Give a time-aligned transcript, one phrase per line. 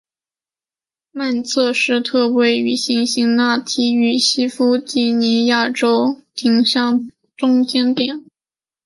[1.11, 8.25] 曼彻斯特位于辛辛那提与西弗吉尼亚州亨廷顿的中间点。